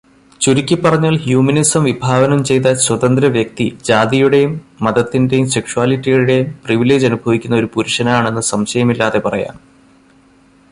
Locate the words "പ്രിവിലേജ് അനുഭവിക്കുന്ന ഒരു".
6.65-7.69